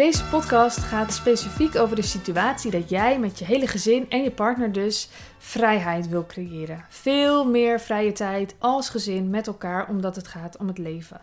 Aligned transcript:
Deze 0.00 0.24
podcast 0.24 0.78
gaat 0.78 1.12
specifiek 1.12 1.76
over 1.76 1.96
de 1.96 2.02
situatie 2.02 2.70
dat 2.70 2.88
jij 2.88 3.18
met 3.18 3.38
je 3.38 3.44
hele 3.44 3.66
gezin 3.66 4.10
en 4.10 4.22
je 4.22 4.30
partner 4.30 4.72
dus 4.72 5.08
vrijheid 5.38 6.08
wil 6.08 6.26
creëren. 6.26 6.84
Veel 6.88 7.44
meer 7.44 7.80
vrije 7.80 8.12
tijd 8.12 8.54
als 8.58 8.88
gezin 8.88 9.30
met 9.30 9.46
elkaar 9.46 9.88
omdat 9.88 10.16
het 10.16 10.28
gaat 10.28 10.56
om 10.56 10.66
het 10.66 10.78
leven. 10.78 11.20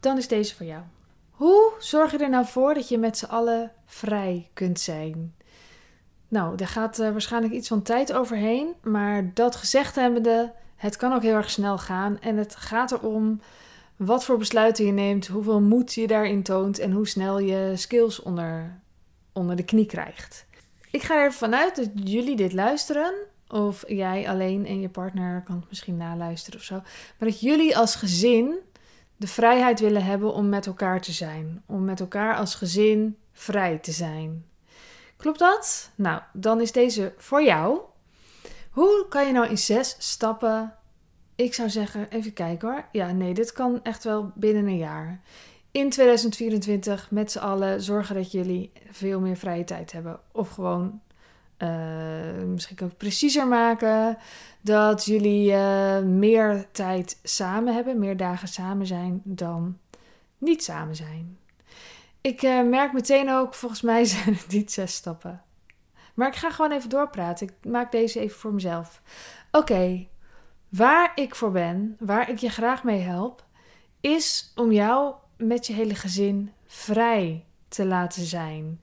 Dan 0.00 0.16
is 0.16 0.28
deze 0.28 0.54
voor 0.56 0.66
jou. 0.66 0.82
Hoe 1.30 1.72
zorg 1.78 2.10
je 2.10 2.18
er 2.18 2.30
nou 2.30 2.46
voor 2.46 2.74
dat 2.74 2.88
je 2.88 2.98
met 2.98 3.18
z'n 3.18 3.24
allen 3.24 3.72
vrij 3.84 4.48
kunt 4.52 4.80
zijn? 4.80 5.34
Nou, 6.28 6.56
daar 6.56 6.68
gaat 6.68 6.98
uh, 6.98 7.10
waarschijnlijk 7.10 7.54
iets 7.54 7.68
van 7.68 7.82
tijd 7.82 8.12
overheen, 8.12 8.74
maar 8.82 9.34
dat 9.34 9.56
gezegd 9.56 9.94
hebbende, 9.94 10.52
het 10.76 10.96
kan 10.96 11.12
ook 11.12 11.22
heel 11.22 11.34
erg 11.34 11.50
snel 11.50 11.78
gaan 11.78 12.20
en 12.20 12.36
het 12.36 12.56
gaat 12.56 12.92
erom 12.92 13.40
wat 13.96 14.24
voor 14.24 14.38
besluiten 14.38 14.86
je 14.86 14.92
neemt, 14.92 15.26
hoeveel 15.26 15.60
moed 15.60 15.94
je 15.94 16.06
daarin 16.06 16.42
toont 16.42 16.78
en 16.78 16.92
hoe 16.92 17.08
snel 17.08 17.38
je 17.38 17.72
skills 17.76 18.22
onder, 18.22 18.80
onder 19.32 19.56
de 19.56 19.64
knie 19.64 19.86
krijgt. 19.86 20.46
Ik 20.90 21.02
ga 21.02 21.14
ervan 21.14 21.54
uit 21.54 21.76
dat 21.76 21.88
jullie 21.94 22.36
dit 22.36 22.52
luisteren, 22.52 23.14
of 23.48 23.84
jij 23.86 24.28
alleen 24.28 24.66
en 24.66 24.80
je 24.80 24.88
partner 24.88 25.42
kan 25.42 25.56
het 25.56 25.68
misschien 25.68 25.96
naluisteren 25.96 26.58
of 26.58 26.64
zo, 26.64 26.74
maar 27.18 27.28
dat 27.28 27.40
jullie 27.40 27.76
als 27.76 27.94
gezin 27.94 28.54
de 29.16 29.26
vrijheid 29.26 29.80
willen 29.80 30.04
hebben 30.04 30.32
om 30.32 30.48
met 30.48 30.66
elkaar 30.66 31.00
te 31.00 31.12
zijn, 31.12 31.62
om 31.66 31.84
met 31.84 32.00
elkaar 32.00 32.36
als 32.36 32.54
gezin 32.54 33.16
vrij 33.32 33.78
te 33.78 33.92
zijn. 33.92 34.44
Klopt 35.16 35.38
dat? 35.38 35.90
Nou, 35.94 36.20
dan 36.32 36.60
is 36.60 36.72
deze 36.72 37.14
voor 37.16 37.42
jou. 37.42 37.80
Hoe 38.70 39.06
kan 39.08 39.26
je 39.26 39.32
nou 39.32 39.48
in 39.48 39.58
zes 39.58 39.96
stappen 39.98 40.74
ik 41.36 41.54
zou 41.54 41.70
zeggen, 41.70 42.08
even 42.08 42.32
kijken 42.32 42.68
hoor. 42.68 42.84
Ja, 42.92 43.12
nee, 43.12 43.34
dit 43.34 43.52
kan 43.52 43.80
echt 43.82 44.04
wel 44.04 44.32
binnen 44.34 44.66
een 44.66 44.76
jaar. 44.76 45.20
In 45.70 45.90
2024 45.90 47.10
met 47.10 47.32
z'n 47.32 47.38
allen 47.38 47.82
zorgen 47.82 48.14
dat 48.14 48.32
jullie 48.32 48.72
veel 48.90 49.20
meer 49.20 49.36
vrije 49.36 49.64
tijd 49.64 49.92
hebben. 49.92 50.20
Of 50.32 50.50
gewoon 50.50 51.00
uh, 51.58 51.68
misschien 52.46 52.80
ook 52.82 52.96
preciezer 52.96 53.46
maken. 53.46 54.18
Dat 54.60 55.04
jullie 55.04 55.50
uh, 55.52 56.00
meer 56.00 56.66
tijd 56.72 57.18
samen 57.22 57.74
hebben, 57.74 57.98
meer 57.98 58.16
dagen 58.16 58.48
samen 58.48 58.86
zijn 58.86 59.20
dan 59.24 59.78
niet 60.38 60.64
samen 60.64 60.96
zijn. 60.96 61.38
Ik 62.20 62.42
uh, 62.42 62.62
merk 62.62 62.92
meteen 62.92 63.30
ook, 63.30 63.54
volgens 63.54 63.80
mij 63.80 64.04
zijn 64.14 64.34
het 64.34 64.48
niet 64.48 64.72
zes 64.72 64.94
stappen. 64.94 65.42
Maar 66.14 66.28
ik 66.28 66.36
ga 66.36 66.50
gewoon 66.50 66.72
even 66.72 66.88
doorpraten. 66.88 67.46
Ik 67.46 67.70
maak 67.70 67.92
deze 67.92 68.20
even 68.20 68.38
voor 68.38 68.54
mezelf. 68.54 69.02
Oké, 69.50 70.06
Waar 70.76 71.12
ik 71.14 71.34
voor 71.34 71.50
ben, 71.50 71.96
waar 71.98 72.30
ik 72.30 72.38
je 72.38 72.48
graag 72.48 72.84
mee 72.84 73.00
help, 73.00 73.44
is 74.00 74.52
om 74.54 74.72
jou 74.72 75.14
met 75.36 75.66
je 75.66 75.72
hele 75.72 75.94
gezin 75.94 76.52
vrij 76.66 77.44
te 77.68 77.84
laten 77.84 78.22
zijn. 78.22 78.80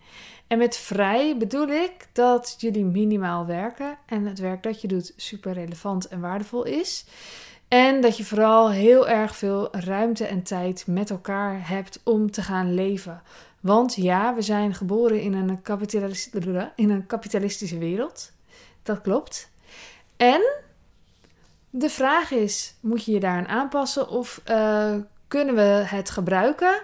En 0.47 0.57
met 0.57 0.77
vrij 0.77 1.37
bedoel 1.37 1.67
ik 1.67 2.07
dat 2.13 2.55
jullie 2.57 2.85
minimaal 2.85 3.45
werken 3.45 3.97
en 4.05 4.25
het 4.25 4.39
werk 4.39 4.63
dat 4.63 4.81
je 4.81 4.87
doet 4.87 5.13
super 5.15 5.53
relevant 5.53 6.07
en 6.07 6.19
waardevol 6.19 6.63
is. 6.63 7.05
En 7.67 8.01
dat 8.01 8.17
je 8.17 8.25
vooral 8.25 8.71
heel 8.71 9.07
erg 9.07 9.35
veel 9.35 9.75
ruimte 9.75 10.25
en 10.25 10.43
tijd 10.43 10.87
met 10.87 11.09
elkaar 11.09 11.67
hebt 11.67 12.01
om 12.03 12.31
te 12.31 12.41
gaan 12.41 12.73
leven. 12.73 13.21
Want 13.59 13.95
ja, 13.95 14.35
we 14.35 14.41
zijn 14.41 14.73
geboren 14.73 15.21
in 15.21 15.33
een, 15.33 15.59
in 16.75 16.89
een 16.89 17.05
kapitalistische 17.05 17.77
wereld. 17.77 18.31
Dat 18.83 19.01
klopt. 19.01 19.51
En 20.17 20.41
de 21.75 21.89
vraag 21.89 22.31
is: 22.31 22.75
moet 22.79 23.05
je 23.05 23.11
je 23.11 23.19
daaraan 23.19 23.47
aanpassen 23.47 24.09
of 24.09 24.41
uh, 24.49 24.95
kunnen 25.27 25.55
we 25.55 25.83
het 25.85 26.09
gebruiken 26.09 26.81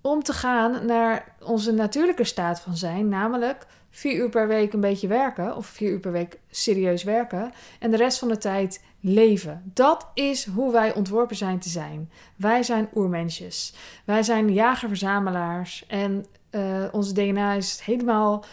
om 0.00 0.22
te 0.22 0.32
gaan 0.32 0.86
naar 0.86 1.34
onze 1.42 1.72
natuurlijke 1.72 2.24
staat 2.24 2.60
van 2.60 2.76
zijn, 2.76 3.08
namelijk 3.08 3.66
vier 3.90 4.14
uur 4.14 4.28
per 4.28 4.48
week 4.48 4.72
een 4.72 4.80
beetje 4.80 5.06
werken 5.06 5.56
of 5.56 5.66
vier 5.66 5.90
uur 5.90 5.98
per 5.98 6.12
week 6.12 6.38
serieus 6.50 7.02
werken 7.02 7.52
en 7.78 7.90
de 7.90 7.96
rest 7.96 8.18
van 8.18 8.28
de 8.28 8.38
tijd 8.38 8.84
leven. 9.00 9.70
Dat 9.74 10.06
is 10.14 10.46
hoe 10.46 10.72
wij 10.72 10.94
ontworpen 10.94 11.36
zijn 11.36 11.58
te 11.58 11.68
zijn. 11.68 12.10
Wij 12.36 12.62
zijn 12.62 12.88
oermensjes. 12.94 13.74
Wij 14.04 14.22
zijn 14.22 14.52
jager-verzamelaars 14.52 15.84
en 15.86 16.26
uh, 16.50 16.84
onze 16.92 17.12
DNA 17.12 17.52
is 17.52 17.80
helemaal 17.80 18.44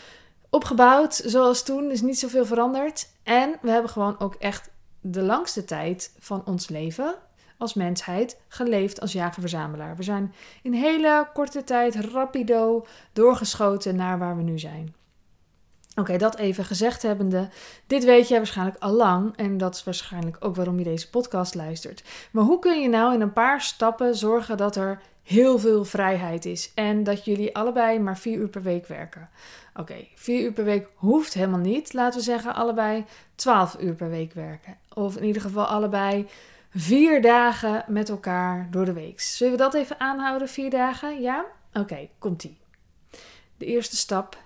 opgebouwd 0.49 1.21
zoals 1.25 1.63
toen, 1.63 1.91
is 1.91 2.01
niet 2.01 2.19
zoveel 2.19 2.45
veranderd. 2.45 3.09
En 3.23 3.55
we 3.61 3.71
hebben 3.71 3.91
gewoon 3.91 4.19
ook 4.19 4.35
echt 4.35 4.68
de 5.01 5.21
langste 5.21 5.65
tijd 5.65 6.15
van 6.19 6.45
ons 6.45 6.69
leven 6.69 7.15
als 7.57 7.73
mensheid 7.73 8.39
geleefd 8.47 9.01
als 9.01 9.11
jager-verzamelaar. 9.11 9.95
We 9.95 10.03
zijn 10.03 10.33
in 10.63 10.73
hele 10.73 11.29
korte 11.33 11.63
tijd 11.63 11.95
rapido 11.95 12.85
doorgeschoten 13.13 13.95
naar 13.95 14.19
waar 14.19 14.37
we 14.37 14.43
nu 14.43 14.59
zijn. 14.59 14.93
Oké, 15.95 16.17
dat 16.17 16.37
even 16.37 16.65
gezegd 16.65 17.01
hebbende. 17.01 17.49
Dit 17.87 18.03
weet 18.03 18.27
jij 18.27 18.37
waarschijnlijk 18.37 18.77
al 18.79 18.91
lang 18.91 19.35
en 19.35 19.57
dat 19.57 19.75
is 19.75 19.83
waarschijnlijk 19.83 20.37
ook 20.39 20.55
waarom 20.55 20.77
je 20.77 20.83
deze 20.83 21.09
podcast 21.09 21.55
luistert. 21.55 22.03
Maar 22.31 22.43
hoe 22.43 22.59
kun 22.59 22.81
je 22.81 22.89
nou 22.89 23.13
in 23.13 23.21
een 23.21 23.33
paar 23.33 23.61
stappen 23.61 24.15
zorgen 24.15 24.57
dat 24.57 24.75
er 24.75 25.01
heel 25.23 25.59
veel 25.59 25.85
vrijheid 25.85 26.45
is 26.45 26.71
en 26.75 27.03
dat 27.03 27.25
jullie 27.25 27.55
allebei 27.55 27.99
maar 27.99 28.17
vier 28.17 28.37
uur 28.37 28.49
per 28.49 28.61
week 28.61 28.87
werken? 28.87 29.29
Oké, 29.75 30.07
vier 30.15 30.43
uur 30.43 30.53
per 30.53 30.63
week 30.63 30.87
hoeft 30.95 31.33
helemaal 31.33 31.59
niet. 31.59 31.93
Laten 31.93 32.19
we 32.19 32.25
zeggen 32.25 32.55
allebei 32.55 33.05
12 33.35 33.77
uur 33.79 33.93
per 33.93 34.09
week 34.09 34.33
werken. 34.33 34.77
Of 34.99 35.17
in 35.17 35.23
ieder 35.23 35.41
geval 35.41 35.65
allebei 35.65 36.27
vier 36.69 37.21
dagen 37.21 37.83
met 37.87 38.09
elkaar 38.09 38.67
door 38.71 38.85
de 38.85 38.93
week. 38.93 39.19
Zullen 39.19 39.53
we 39.53 39.59
dat 39.59 39.73
even 39.73 39.99
aanhouden, 39.99 40.49
vier 40.49 40.69
dagen? 40.69 41.21
Ja? 41.21 41.45
Oké, 41.73 42.09
komt-ie. 42.17 42.57
De 43.57 43.65
eerste 43.65 43.95
stap 43.95 44.37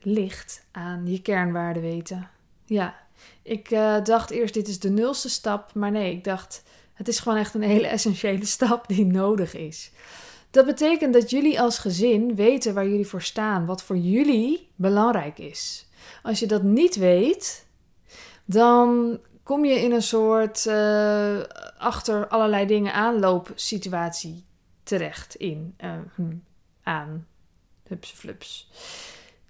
ligt 0.00 0.66
aan 0.72 1.06
je 1.06 1.22
kernwaarden 1.22 1.82
weten. 1.82 2.28
Ja, 2.64 2.94
ik 3.42 3.70
uh, 3.70 4.04
dacht 4.04 4.30
eerst 4.30 4.54
dit 4.54 4.68
is 4.68 4.78
de 4.78 4.90
nulste 4.90 5.28
stap, 5.28 5.74
maar 5.74 5.90
nee, 5.90 6.12
ik 6.12 6.24
dacht 6.24 6.62
het 6.94 7.08
is 7.08 7.18
gewoon 7.18 7.38
echt 7.38 7.54
een 7.54 7.62
hele 7.62 7.86
essentiële 7.96 8.44
stap 8.44 8.88
die 8.88 9.06
nodig 9.06 9.54
is. 9.54 9.90
Dat 10.50 10.66
betekent 10.66 11.12
dat 11.12 11.30
jullie 11.30 11.60
als 11.60 11.78
gezin 11.78 12.34
weten 12.34 12.74
waar 12.74 12.88
jullie 12.88 13.06
voor 13.06 13.22
staan, 13.22 13.66
wat 13.66 13.82
voor 13.82 13.96
jullie 13.96 14.68
belangrijk 14.74 15.38
is. 15.38 15.86
Als 16.22 16.38
je 16.38 16.46
dat 16.46 16.62
niet 16.62 16.96
weet, 16.96 17.66
dan 18.44 19.18
kom 19.46 19.64
je 19.64 19.82
in 19.82 19.92
een 19.92 20.02
soort 20.02 20.64
uh, 20.64 21.40
achter 21.78 22.28
allerlei 22.28 22.66
dingen 22.66 22.92
aanloop 22.92 23.52
situatie 23.54 24.44
terecht 24.82 25.34
in. 25.34 25.74
Uh, 25.84 25.92
hm, 26.14 26.34
aan. 26.82 27.26
Hups, 27.86 28.10
flups. 28.10 28.70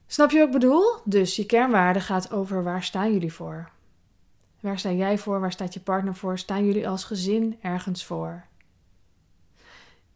Snap 0.06 0.30
je 0.30 0.38
wat 0.38 0.46
ik 0.46 0.52
bedoel? 0.52 0.84
Dus 1.04 1.36
je 1.36 1.46
kernwaarde 1.46 2.00
gaat 2.00 2.32
over 2.32 2.62
waar 2.62 2.82
staan 2.82 3.12
jullie 3.12 3.32
voor? 3.32 3.70
Waar 4.60 4.78
sta 4.78 4.92
jij 4.92 5.18
voor? 5.18 5.40
Waar 5.40 5.52
staat 5.52 5.74
je 5.74 5.80
partner 5.80 6.14
voor? 6.14 6.38
Staan 6.38 6.66
jullie 6.66 6.88
als 6.88 7.04
gezin 7.04 7.58
ergens 7.62 8.04
voor? 8.04 8.44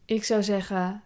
Ik 0.05 0.23
zou 0.23 0.43
zeggen, 0.43 1.03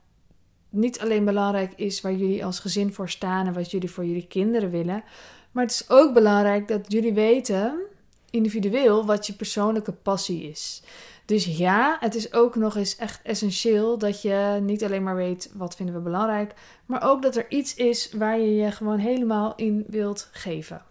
niet 0.69 0.99
alleen 0.99 1.25
belangrijk 1.25 1.73
is 1.75 2.01
waar 2.01 2.13
jullie 2.13 2.45
als 2.45 2.59
gezin 2.59 2.93
voor 2.93 3.09
staan 3.09 3.47
en 3.47 3.53
wat 3.53 3.71
jullie 3.71 3.91
voor 3.91 4.05
jullie 4.05 4.27
kinderen 4.27 4.69
willen, 4.69 5.03
maar 5.51 5.63
het 5.63 5.73
is 5.73 5.89
ook 5.89 6.13
belangrijk 6.13 6.67
dat 6.67 6.91
jullie 6.91 7.13
weten, 7.13 7.93
individueel, 8.35 9.05
wat 9.05 9.27
je 9.27 9.33
persoonlijke 9.33 9.91
passie 9.91 10.49
is. 10.49 10.83
Dus 11.25 11.57
ja, 11.57 11.97
het 11.99 12.15
is 12.15 12.33
ook 12.33 12.55
nog 12.55 12.75
eens 12.75 12.95
echt 12.95 13.19
essentieel 13.23 13.97
dat 13.97 14.21
je 14.21 14.59
niet 14.61 14.83
alleen 14.83 15.03
maar 15.03 15.15
weet 15.15 15.51
wat 15.53 15.75
vinden 15.75 15.95
we 15.95 16.01
belangrijk, 16.01 16.53
maar 16.85 17.03
ook 17.03 17.21
dat 17.21 17.35
er 17.35 17.45
iets 17.49 17.75
is 17.75 18.11
waar 18.13 18.39
je 18.39 18.55
je 18.55 18.71
gewoon 18.71 18.97
helemaal 18.97 19.53
in 19.55 19.83
wilt 19.87 20.29
geven. 20.31 20.81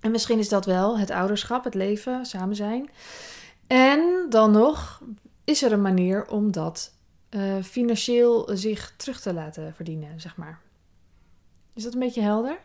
En 0.00 0.10
misschien 0.10 0.38
is 0.38 0.48
dat 0.48 0.64
wel 0.64 0.98
het 0.98 1.10
ouderschap, 1.10 1.64
het 1.64 1.74
leven, 1.74 2.26
samen 2.26 2.56
zijn. 2.56 2.90
En 3.66 4.26
dan 4.28 4.50
nog 4.50 5.02
is 5.44 5.62
er 5.62 5.72
een 5.72 5.82
manier 5.82 6.26
om 6.28 6.52
dat 6.52 6.92
uh, 7.30 7.62
financieel 7.62 8.50
zich 8.52 8.94
terug 8.96 9.20
te 9.20 9.34
laten 9.34 9.74
verdienen, 9.74 10.20
zeg 10.20 10.36
maar. 10.36 10.60
Is 11.74 11.82
dat 11.82 11.92
een 11.94 12.00
beetje 12.00 12.22
helder? 12.22 12.58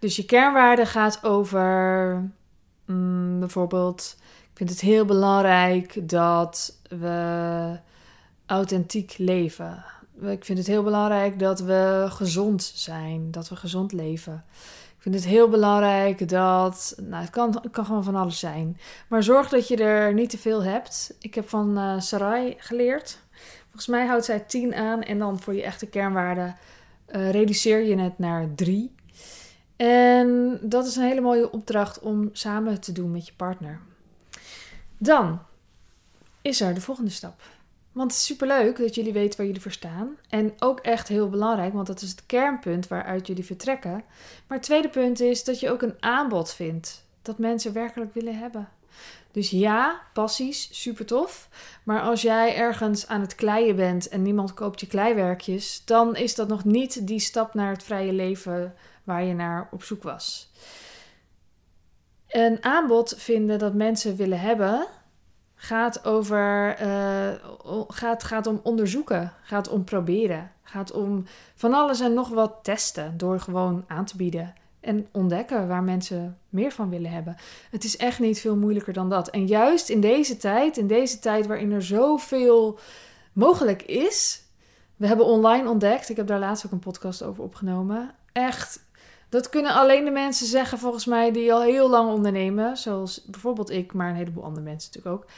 Dus 0.00 0.16
je 0.16 0.24
kernwaarde 0.24 0.86
gaat 0.86 1.24
over 1.24 2.30
mm, 2.86 3.40
bijvoorbeeld, 3.40 4.16
ik 4.50 4.56
vind 4.56 4.70
het 4.70 4.80
heel 4.80 5.04
belangrijk 5.04 6.08
dat 6.08 6.78
we 6.88 7.78
authentiek 8.46 9.14
leven. 9.18 9.84
Ik 10.20 10.44
vind 10.44 10.58
het 10.58 10.66
heel 10.66 10.82
belangrijk 10.82 11.38
dat 11.38 11.60
we 11.60 12.06
gezond 12.08 12.72
zijn, 12.74 13.30
dat 13.30 13.48
we 13.48 13.56
gezond 13.56 13.92
leven. 13.92 14.44
Ik 14.96 15.02
vind 15.02 15.14
het 15.14 15.24
heel 15.24 15.48
belangrijk 15.48 16.28
dat. 16.28 16.94
Nou, 17.02 17.22
het 17.22 17.30
kan, 17.30 17.62
kan 17.70 17.84
gewoon 17.84 18.04
van 18.04 18.14
alles 18.14 18.38
zijn. 18.38 18.78
Maar 19.08 19.22
zorg 19.22 19.48
dat 19.48 19.68
je 19.68 19.76
er 19.76 20.14
niet 20.14 20.30
te 20.30 20.38
veel 20.38 20.62
hebt. 20.62 21.16
Ik 21.20 21.34
heb 21.34 21.48
van 21.48 21.78
uh, 21.78 22.00
Sarai 22.00 22.54
geleerd. 22.58 23.18
Volgens 23.62 23.86
mij 23.86 24.06
houdt 24.06 24.24
zij 24.24 24.40
10 24.40 24.74
aan 24.74 25.02
en 25.02 25.18
dan 25.18 25.40
voor 25.40 25.54
je 25.54 25.62
echte 25.62 25.86
kernwaarde 25.86 26.54
uh, 27.10 27.30
reduceer 27.30 27.84
je 27.84 27.98
het 27.98 28.18
naar 28.18 28.54
3. 28.54 28.94
En 29.76 30.58
dat 30.62 30.86
is 30.86 30.96
een 30.96 31.02
hele 31.02 31.20
mooie 31.20 31.52
opdracht 31.52 32.00
om 32.00 32.30
samen 32.32 32.80
te 32.80 32.92
doen 32.92 33.10
met 33.10 33.26
je 33.26 33.32
partner. 33.36 33.80
Dan 34.98 35.40
is 36.42 36.60
er 36.60 36.74
de 36.74 36.80
volgende 36.80 37.10
stap. 37.10 37.42
Want 37.92 38.10
het 38.10 38.20
is 38.20 38.26
superleuk 38.26 38.76
dat 38.76 38.94
jullie 38.94 39.12
weten 39.12 39.36
waar 39.36 39.46
jullie 39.46 39.62
voor 39.62 39.72
staan. 39.72 40.16
En 40.28 40.52
ook 40.58 40.80
echt 40.80 41.08
heel 41.08 41.28
belangrijk, 41.28 41.72
want 41.72 41.86
dat 41.86 42.02
is 42.02 42.10
het 42.10 42.26
kernpunt 42.26 42.88
waaruit 42.88 43.26
jullie 43.26 43.44
vertrekken. 43.44 44.04
Maar 44.46 44.56
het 44.56 44.62
tweede 44.66 44.88
punt 44.88 45.20
is 45.20 45.44
dat 45.44 45.60
je 45.60 45.70
ook 45.70 45.82
een 45.82 45.96
aanbod 46.00 46.52
vindt 46.52 47.04
dat 47.22 47.38
mensen 47.38 47.72
werkelijk 47.72 48.14
willen 48.14 48.38
hebben. 48.38 48.68
Dus 49.30 49.50
ja, 49.50 50.00
passies, 50.12 50.68
super 50.82 51.06
tof. 51.06 51.48
Maar 51.82 52.00
als 52.00 52.22
jij 52.22 52.56
ergens 52.56 53.06
aan 53.06 53.20
het 53.20 53.34
kleien 53.34 53.76
bent 53.76 54.08
en 54.08 54.22
niemand 54.22 54.54
koopt 54.54 54.80
je 54.80 54.86
kleiwerkjes, 54.86 55.82
dan 55.84 56.16
is 56.16 56.34
dat 56.34 56.48
nog 56.48 56.64
niet 56.64 57.06
die 57.06 57.20
stap 57.20 57.54
naar 57.54 57.72
het 57.72 57.82
vrije 57.82 58.12
leven 58.12 58.74
waar 59.06 59.24
je 59.24 59.34
naar 59.34 59.68
op 59.70 59.82
zoek 59.82 60.02
was. 60.02 60.50
Een 62.28 62.64
aanbod 62.64 63.14
vinden 63.16 63.58
dat 63.58 63.74
mensen 63.74 64.16
willen 64.16 64.40
hebben, 64.40 64.86
gaat, 65.54 66.04
over, 66.04 66.76
uh, 66.82 67.32
gaat, 67.88 68.22
gaat 68.22 68.46
om 68.46 68.60
onderzoeken, 68.62 69.32
gaat 69.42 69.68
om 69.68 69.84
proberen, 69.84 70.52
gaat 70.62 70.92
om 70.92 71.24
van 71.54 71.74
alles 71.74 72.00
en 72.00 72.14
nog 72.14 72.28
wat 72.28 72.58
testen 72.62 73.16
door 73.16 73.40
gewoon 73.40 73.84
aan 73.86 74.04
te 74.04 74.16
bieden 74.16 74.54
en 74.80 75.06
ontdekken 75.12 75.68
waar 75.68 75.82
mensen 75.82 76.38
meer 76.48 76.72
van 76.72 76.90
willen 76.90 77.10
hebben. 77.10 77.36
Het 77.70 77.84
is 77.84 77.96
echt 77.96 78.18
niet 78.18 78.40
veel 78.40 78.56
moeilijker 78.56 78.92
dan 78.92 79.08
dat. 79.08 79.28
En 79.28 79.46
juist 79.46 79.88
in 79.88 80.00
deze 80.00 80.36
tijd, 80.36 80.76
in 80.76 80.86
deze 80.86 81.18
tijd 81.18 81.46
waarin 81.46 81.72
er 81.72 81.82
zoveel 81.82 82.78
mogelijk 83.32 83.82
is. 83.82 84.44
We 84.96 85.06
hebben 85.06 85.26
online 85.26 85.68
ontdekt, 85.68 86.08
ik 86.08 86.16
heb 86.16 86.26
daar 86.26 86.38
laatst 86.38 86.66
ook 86.66 86.72
een 86.72 86.78
podcast 86.78 87.22
over 87.22 87.42
opgenomen. 87.42 88.14
Echt, 88.32 88.85
dat 89.36 89.48
kunnen 89.48 89.72
alleen 89.72 90.04
de 90.04 90.10
mensen 90.10 90.46
zeggen 90.46 90.78
volgens 90.78 91.04
mij 91.04 91.32
die 91.32 91.52
al 91.52 91.62
heel 91.62 91.90
lang 91.90 92.10
ondernemen. 92.10 92.76
Zoals 92.76 93.24
bijvoorbeeld 93.24 93.70
ik, 93.70 93.92
maar 93.92 94.08
een 94.08 94.16
heleboel 94.16 94.44
andere 94.44 94.64
mensen 94.64 94.90
natuurlijk 94.92 95.22
ook 95.22 95.30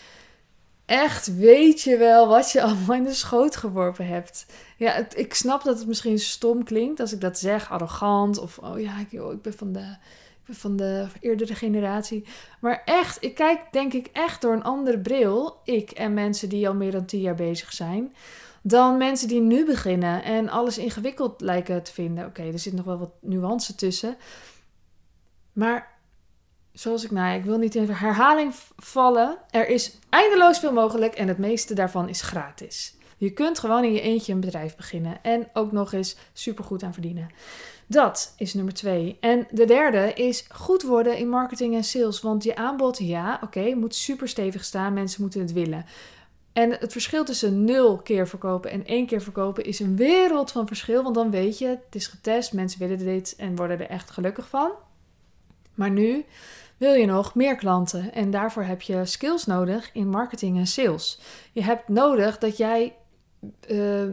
echt 0.86 1.36
weet 1.36 1.80
je 1.80 1.96
wel 1.96 2.28
wat 2.28 2.50
je 2.50 2.62
allemaal 2.64 2.96
in 2.96 3.04
de 3.04 3.14
schoot 3.14 3.56
geworpen 3.56 4.06
hebt. 4.06 4.46
Ja, 4.76 5.08
ik 5.14 5.34
snap 5.34 5.64
dat 5.64 5.78
het 5.78 5.86
misschien 5.86 6.18
stom 6.18 6.64
klinkt 6.64 7.00
als 7.00 7.12
ik 7.12 7.20
dat 7.20 7.38
zeg, 7.38 7.70
arrogant 7.70 8.38
of 8.38 8.58
oh 8.58 8.80
ja, 8.80 8.98
ik, 8.98 9.12
ik 9.12 9.42
ben 9.42 9.54
van 9.54 9.72
de, 9.72 9.96
van 10.44 10.76
de 10.76 11.06
eerdere 11.20 11.54
generatie. 11.54 12.24
Maar 12.60 12.82
echt, 12.84 13.24
ik 13.24 13.34
kijk 13.34 13.60
denk 13.70 13.92
ik 13.92 14.08
echt 14.12 14.40
door 14.40 14.52
een 14.52 14.62
andere 14.62 14.98
bril, 14.98 15.60
ik 15.64 15.90
en 15.90 16.14
mensen 16.14 16.48
die 16.48 16.68
al 16.68 16.74
meer 16.74 16.92
dan 16.92 17.06
tien 17.06 17.20
jaar 17.20 17.34
bezig 17.34 17.72
zijn, 17.72 18.14
dan 18.68 18.96
mensen 18.96 19.28
die 19.28 19.40
nu 19.40 19.64
beginnen 19.64 20.24
en 20.24 20.48
alles 20.48 20.78
ingewikkeld 20.78 21.40
lijken 21.40 21.82
te 21.82 21.92
vinden. 21.92 22.26
Oké, 22.26 22.42
er 22.42 22.58
zit 22.58 22.72
nog 22.72 22.84
wel 22.84 22.98
wat 22.98 23.12
nuance 23.20 23.74
tussen. 23.74 24.16
Maar 25.52 25.98
zoals 26.72 27.04
ik 27.04 27.10
nou, 27.10 27.38
ik 27.38 27.44
wil 27.44 27.58
niet 27.58 27.74
in 27.74 27.90
herhaling 27.90 28.54
vallen. 28.76 29.38
Er 29.50 29.68
is 29.68 29.98
eindeloos 30.08 30.58
veel 30.58 30.72
mogelijk 30.72 31.14
en 31.14 31.28
het 31.28 31.38
meeste 31.38 31.74
daarvan 31.74 32.08
is 32.08 32.22
gratis. 32.22 32.96
Je 33.16 33.30
kunt 33.30 33.58
gewoon 33.58 33.84
in 33.84 33.92
je 33.92 34.00
eentje 34.00 34.32
een 34.32 34.40
bedrijf 34.40 34.76
beginnen 34.76 35.22
en 35.22 35.48
ook 35.52 35.72
nog 35.72 35.92
eens 35.92 36.16
supergoed 36.32 36.82
aan 36.82 36.92
verdienen. 36.92 37.30
Dat 37.86 38.34
is 38.36 38.54
nummer 38.54 38.74
twee. 38.74 39.16
En 39.20 39.46
de 39.50 39.64
derde 39.64 40.12
is 40.12 40.44
goed 40.48 40.82
worden 40.82 41.18
in 41.18 41.28
marketing 41.28 41.74
en 41.74 41.84
sales. 41.84 42.20
Want 42.20 42.44
je 42.44 42.56
aanbod, 42.56 42.98
ja, 42.98 43.40
oké, 43.42 43.74
moet 43.74 43.94
super 43.94 44.28
stevig 44.28 44.64
staan. 44.64 44.92
Mensen 44.92 45.22
moeten 45.22 45.40
het 45.40 45.52
willen. 45.52 45.84
En 46.58 46.70
het 46.70 46.92
verschil 46.92 47.24
tussen 47.24 47.64
nul 47.64 47.96
keer 47.96 48.28
verkopen 48.28 48.70
en 48.70 48.86
één 48.86 49.06
keer 49.06 49.22
verkopen 49.22 49.64
is 49.64 49.80
een 49.80 49.96
wereld 49.96 50.52
van 50.52 50.66
verschil. 50.66 51.02
Want 51.02 51.14
dan 51.14 51.30
weet 51.30 51.58
je, 51.58 51.66
het 51.66 51.94
is 51.94 52.06
getest, 52.06 52.52
mensen 52.52 52.78
willen 52.78 52.98
dit 52.98 53.34
en 53.36 53.56
worden 53.56 53.80
er 53.80 53.88
echt 53.88 54.10
gelukkig 54.10 54.48
van. 54.48 54.70
Maar 55.74 55.90
nu 55.90 56.24
wil 56.76 56.92
je 56.92 57.06
nog 57.06 57.34
meer 57.34 57.56
klanten. 57.56 58.12
En 58.12 58.30
daarvoor 58.30 58.62
heb 58.62 58.82
je 58.82 59.04
skills 59.04 59.46
nodig 59.46 59.90
in 59.92 60.08
marketing 60.08 60.58
en 60.58 60.66
sales. 60.66 61.20
Je 61.52 61.62
hebt 61.62 61.88
nodig 61.88 62.38
dat 62.38 62.56
jij 62.56 62.94
uh, 63.70 64.08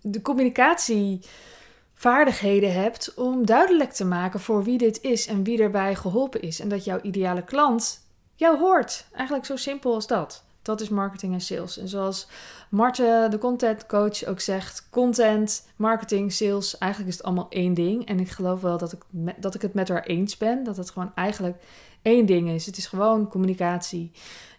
de 0.00 0.22
communicatievaardigheden 0.22 2.72
hebt 2.72 3.14
om 3.14 3.46
duidelijk 3.46 3.92
te 3.92 4.04
maken 4.04 4.40
voor 4.40 4.64
wie 4.64 4.78
dit 4.78 5.02
is 5.02 5.26
en 5.26 5.44
wie 5.44 5.62
erbij 5.62 5.94
geholpen 5.94 6.42
is. 6.42 6.60
En 6.60 6.68
dat 6.68 6.84
jouw 6.84 7.00
ideale 7.02 7.44
klant 7.44 8.06
jou 8.34 8.58
hoort. 8.58 9.06
Eigenlijk 9.12 9.46
zo 9.46 9.56
simpel 9.56 9.94
als 9.94 10.06
dat. 10.06 10.48
Dat 10.62 10.80
is 10.80 10.88
marketing 10.88 11.32
en 11.32 11.40
sales. 11.40 11.78
En 11.78 11.88
zoals 11.88 12.28
Marten, 12.70 13.30
de 13.30 13.38
content 13.38 13.86
coach, 13.86 14.24
ook 14.24 14.40
zegt: 14.40 14.88
content, 14.90 15.68
marketing, 15.76 16.32
sales, 16.32 16.78
eigenlijk 16.78 17.12
is 17.12 17.16
het 17.16 17.26
allemaal 17.26 17.48
één 17.50 17.74
ding. 17.74 18.06
En 18.06 18.20
ik 18.20 18.30
geloof 18.30 18.60
wel 18.60 18.78
dat 18.78 18.92
ik, 18.92 19.02
dat 19.36 19.54
ik 19.54 19.62
het 19.62 19.74
met 19.74 19.88
haar 19.88 20.04
eens 20.04 20.36
ben. 20.36 20.64
Dat 20.64 20.76
het 20.76 20.90
gewoon 20.90 21.12
eigenlijk 21.14 21.62
één 22.02 22.26
ding 22.26 22.48
is. 22.48 22.66
Het 22.66 22.76
is 22.76 22.86
gewoon 22.86 23.28
communicatie. 23.28 24.10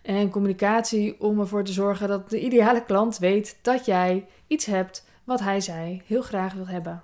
En 0.02 0.30
communicatie 0.30 1.22
om 1.22 1.40
ervoor 1.40 1.64
te 1.64 1.72
zorgen 1.72 2.08
dat 2.08 2.30
de 2.30 2.40
ideale 2.40 2.84
klant 2.84 3.18
weet 3.18 3.58
dat 3.62 3.86
jij 3.86 4.28
iets 4.48 4.66
hebt 4.66 5.06
wat 5.24 5.40
hij 5.40 5.62
zij 5.62 6.02
heel 6.06 6.22
graag 6.22 6.54
wil 6.54 6.68
hebben. 6.68 7.04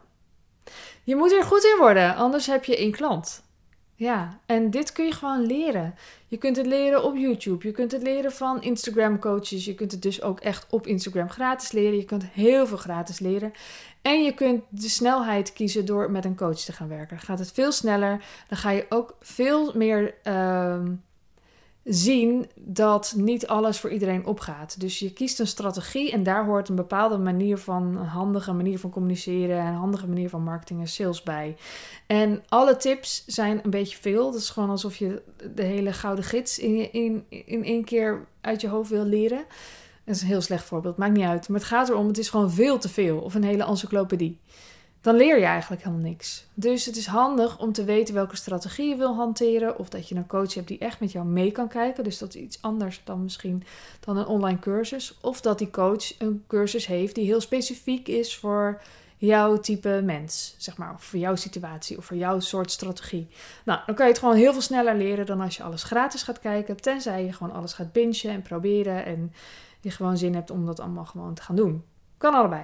Je 1.04 1.16
moet 1.16 1.32
er 1.32 1.44
goed 1.44 1.64
in 1.64 1.78
worden, 1.80 2.16
anders 2.16 2.48
heb 2.48 2.64
je 2.64 2.78
één 2.78 2.92
klant. 2.92 3.44
Ja, 4.00 4.40
en 4.46 4.70
dit 4.70 4.92
kun 4.92 5.06
je 5.06 5.12
gewoon 5.12 5.46
leren. 5.46 5.96
Je 6.28 6.38
kunt 6.38 6.56
het 6.56 6.66
leren 6.66 7.04
op 7.04 7.16
YouTube, 7.16 7.68
je 7.68 7.74
kunt 7.74 7.92
het 7.92 8.02
leren 8.02 8.32
van 8.32 8.62
Instagram 8.62 9.20
coaches, 9.20 9.66
je 9.66 9.76
kunt 9.76 9.92
het 9.92 10.02
dus 10.02 10.22
ook 10.22 10.40
echt 10.40 10.66
op 10.70 10.88
Instagram 10.88 11.30
gratis 11.30 11.72
leren. 11.72 11.98
Je 11.98 12.06
kunt 12.06 12.26
heel 12.26 12.68
veel 12.68 12.78
gratis 12.78 13.20
leren. 13.20 13.54
En 14.02 14.24
je 14.24 14.34
kunt 14.34 14.64
de 14.70 14.90
snelheid 14.90 15.54
kiezen 15.54 15.86
door 15.86 16.12
met 16.12 16.26
een 16.26 16.36
coach 16.36 16.60
te 16.60 16.72
gaan 16.72 16.88
werken. 16.88 17.18
Dan 17.18 17.26
gaat 17.26 17.40
het 17.40 17.52
veel 17.52 17.72
sneller. 17.72 18.24
Dan 18.48 18.58
ga 18.58 18.70
je 18.70 18.86
ook 18.90 19.16
veel 19.20 19.72
meer 19.76 20.14
uh, 20.24 20.82
zien 21.88 22.50
dat 22.56 23.14
niet 23.18 23.48
alles 23.48 23.80
voor 23.80 23.90
iedereen 23.90 24.26
opgaat. 24.26 24.80
Dus 24.80 25.00
je 25.00 25.14
kiest 25.14 25.40
een 25.40 25.48
strategie 25.48 26.12
en 26.12 26.24
daar 26.24 26.46
hoort 26.46 26.70
een 26.70 26.76
bepaalde 26.76 27.18
manier 27.18 27.58
van, 27.58 27.84
een 27.84 28.06
handige 28.06 28.54
manier 28.54 28.80
van 28.80 28.90
communiceren, 28.90 29.66
een 29.66 29.74
handige 29.74 30.08
manier 30.08 30.30
van 30.30 30.44
marketing 30.44 30.80
en 30.80 30.88
sales 30.88 31.24
bij. 31.24 31.56
En 32.08 32.44
alle 32.48 32.78
tips 32.78 33.24
zijn 33.26 33.60
een 33.64 33.70
beetje 33.70 33.98
veel. 33.98 34.32
Dat 34.32 34.42
is 34.42 34.50
gewoon 34.50 34.70
alsof 34.70 34.96
je 34.96 35.22
de 35.56 35.64
hele 35.64 35.94
gouden 35.94 36.24
gids 36.24 36.60
in, 36.60 36.94
in, 36.94 37.26
in 37.30 37.64
één 37.64 37.84
keer 37.84 38.28
uit 38.42 38.62
je 38.62 38.68
hoofd 38.68 38.90
wil 38.90 39.06
leren. 39.06 39.46
Dat 40.06 40.16
is 40.16 40.22
een 40.22 40.28
heel 40.28 40.42
slecht 40.42 40.64
voorbeeld, 40.64 40.98
maakt 40.98 41.14
niet 41.14 41.26
uit. 41.26 41.50
Maar 41.50 41.60
het 41.60 41.68
gaat 41.68 41.90
erom, 41.90 42.08
het 42.08 42.18
is 42.18 42.30
gewoon 42.30 42.52
veel 42.52 42.78
te 42.78 42.90
veel. 42.90 43.18
Of 43.20 43.36
een 43.36 43.44
hele 43.44 43.66
encyclopedie. 43.66 44.40
Dan 45.02 45.16
leer 45.16 45.40
je 45.40 45.46
eigenlijk 45.46 45.84
helemaal 45.84 46.06
niks. 46.06 46.46
Dus 46.54 46.86
het 46.86 46.96
is 46.96 47.06
handig 47.06 47.60
om 47.60 47.72
te 47.72 47.84
weten 47.84 48.14
welke 48.14 48.36
strategie 48.36 48.90
je 48.90 48.96
wil 48.96 49.16
hanteren. 49.16 49.80
Of 49.80 49.90
dat 49.90 50.10
je 50.10 50.16
een 50.16 50.28
coach 50.28 50.54
hebt 50.54 50.68
die 50.68 50.78
echt 50.78 51.00
met 51.00 51.12
jou 51.12 51.26
mee 51.26 51.52
kan 51.52 51.68
kijken. 51.68 52.04
Dus 52.04 52.18
dat 52.18 52.36
is 52.36 52.42
iets 52.42 52.62
anders 52.62 53.02
dan 53.04 53.24
misschien 53.24 53.64
dan 54.00 54.18
een 54.18 54.26
online 54.26 54.60
cursus. 54.60 55.18
Of 55.22 55.42
dat 55.42 55.58
die 55.58 55.70
coach 55.70 56.20
een 56.20 56.44
cursus 56.48 56.86
heeft 56.86 57.16
die 57.16 57.26
heel 57.26 57.42
specifiek 57.42 58.08
is 58.08 58.38
voor 58.38 58.82
jouw 59.18 59.60
type 59.60 60.02
mens, 60.04 60.56
zeg 60.58 60.78
maar. 60.78 60.94
Of 60.94 61.04
voor 61.04 61.20
jouw 61.20 61.36
situatie 61.36 61.98
of 61.98 62.06
voor 62.06 62.18
jouw 62.18 62.40
soort 62.40 62.72
strategie. 62.72 63.28
Nou, 63.66 63.80
dan 63.86 63.96
kan 63.96 64.06
je 64.06 64.12
het 64.12 64.22
gewoon 64.22 64.36
heel 64.36 64.52
veel 64.52 64.62
sneller 64.62 64.96
leren 64.96 65.26
dan 65.26 65.42
als 65.42 65.58
je 65.58 65.64
alles 65.64 65.84
gratis 65.84 66.24
gaat 66.24 66.40
kijken. 66.40 66.82
Tenzij 66.82 67.26
je 67.26 67.34
gewoon 67.34 67.54
alles 67.54 67.74
gaat 67.74 67.92
bingen 67.92 68.30
en 68.30 68.42
proberen 68.42 69.06
en 69.06 69.34
je 69.82 69.92
gewoon 69.92 70.18
zin 70.18 70.34
hebt 70.34 70.50
om 70.50 70.66
dat 70.66 70.80
allemaal 70.80 71.06
gewoon 71.06 71.34
te 71.34 71.42
gaan 71.42 71.56
doen. 71.56 71.84
Kan 72.18 72.34
allebei. 72.34 72.64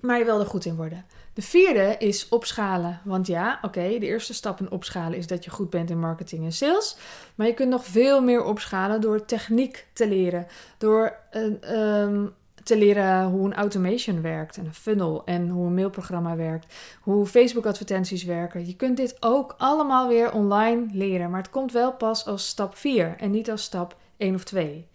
Maar 0.00 0.18
je 0.18 0.24
wil 0.24 0.40
er 0.40 0.46
goed 0.46 0.64
in 0.64 0.76
worden. 0.76 1.04
De 1.38 1.44
vierde 1.44 1.96
is 1.98 2.28
opschalen. 2.28 3.00
Want 3.04 3.26
ja, 3.26 3.58
oké, 3.62 3.98
de 3.98 4.06
eerste 4.06 4.34
stap 4.34 4.60
in 4.60 4.70
opschalen 4.70 5.18
is 5.18 5.26
dat 5.26 5.44
je 5.44 5.50
goed 5.50 5.70
bent 5.70 5.90
in 5.90 6.00
marketing 6.00 6.44
en 6.44 6.52
sales. 6.52 6.96
Maar 7.34 7.46
je 7.46 7.54
kunt 7.54 7.68
nog 7.68 7.84
veel 7.84 8.22
meer 8.22 8.44
opschalen 8.44 9.00
door 9.00 9.24
techniek 9.24 9.86
te 9.92 10.08
leren. 10.08 10.46
Door 10.78 11.16
uh, 11.32 12.22
te 12.62 12.78
leren 12.78 13.24
hoe 13.24 13.46
een 13.46 13.54
automation 13.54 14.22
werkt 14.22 14.56
en 14.56 14.64
een 14.64 14.74
funnel 14.74 15.22
en 15.24 15.48
hoe 15.48 15.66
een 15.66 15.74
mailprogramma 15.74 16.36
werkt, 16.36 16.74
hoe 17.00 17.26
Facebook 17.26 17.66
advertenties 17.66 18.24
werken. 18.24 18.66
Je 18.66 18.76
kunt 18.76 18.96
dit 18.96 19.16
ook 19.20 19.54
allemaal 19.58 20.08
weer 20.08 20.32
online 20.32 20.86
leren, 20.92 21.30
maar 21.30 21.42
het 21.42 21.50
komt 21.50 21.72
wel 21.72 21.92
pas 21.92 22.26
als 22.26 22.48
stap 22.48 22.76
4 22.76 23.16
en 23.18 23.30
niet 23.30 23.50
als 23.50 23.62
stap 23.62 23.96
1 24.16 24.34
of 24.34 24.44
2. 24.44 24.86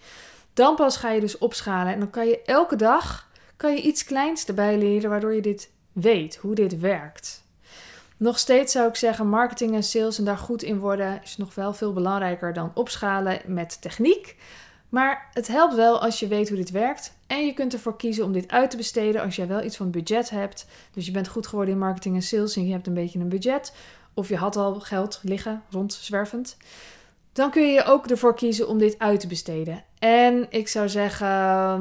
Dan 0.54 0.76
pas 0.76 0.98
ga 0.98 1.12
je 1.12 1.20
dus 1.20 1.38
opschalen 1.38 1.94
en 1.94 2.00
dan 2.00 2.10
kan 2.10 2.28
je 2.28 2.42
elke 2.42 2.76
dag 2.76 3.32
kan 3.58 3.76
je 3.76 3.82
iets 3.82 4.04
kleins 4.04 4.46
erbij 4.46 4.78
leren 4.78 5.10
waardoor 5.10 5.34
je 5.34 5.42
dit 5.42 5.72
weet, 5.94 6.36
hoe 6.36 6.56
dit 6.56 6.80
werkt. 6.80 7.44
Nog 8.18 8.40
steeds 8.40 8.72
zou 8.72 8.88
ik 8.88 8.96
zeggen, 8.96 9.28
marketing 9.28 9.74
en 9.74 9.84
sales 9.84 10.18
en 10.18 10.26
daar 10.26 10.38
goed 10.38 10.64
in 10.64 10.80
worden 10.80 11.20
is 11.24 11.38
nog 11.38 11.56
wel 11.56 11.74
veel 11.74 11.94
belangrijker 11.94 12.54
dan 12.54 12.72
opschalen 12.74 13.42
met 13.46 13.82
techniek. 13.82 14.36
Maar 14.90 15.30
het 15.34 15.48
helpt 15.48 15.76
wel 15.76 16.02
als 16.02 16.20
je 16.20 16.28
weet 16.28 16.48
hoe 16.48 16.58
dit 16.58 16.72
werkt. 16.72 17.14
En 17.28 17.46
je 17.46 17.54
kunt 17.54 17.74
ervoor 17.74 17.98
kiezen 17.98 18.24
om 18.24 18.32
dit 18.32 18.52
uit 18.52 18.70
te 18.70 18.78
besteden 18.78 19.22
als 19.22 19.36
jij 19.36 19.48
wel 19.48 19.64
iets 19.64 19.78
van 19.78 19.92
budget 19.92 20.30
hebt. 20.30 20.66
Dus 20.92 21.06
je 21.06 21.12
bent 21.12 21.28
goed 21.28 21.48
geworden 21.48 21.74
in 21.74 21.80
marketing 21.80 22.16
en 22.16 22.22
sales 22.22 22.56
en 22.56 22.66
je 22.66 22.72
hebt 22.72 22.88
een 22.88 22.94
beetje 22.94 23.20
een 23.20 23.30
budget. 23.30 23.74
Of 24.14 24.30
je 24.30 24.36
had 24.36 24.56
al 24.56 24.80
geld 24.80 25.20
liggen, 25.24 25.64
rondzwervend. 25.70 26.58
Dan 27.34 27.52
kun 27.52 27.72
je 27.72 27.84
ook 27.84 28.08
ervoor 28.08 28.36
kiezen 28.36 28.68
om 28.68 28.78
dit 28.78 29.00
uit 29.00 29.20
te 29.20 29.28
besteden. 29.28 29.84
En 30.00 30.46
ik 30.50 30.68
zou 30.68 30.90
zeggen, 30.90 31.28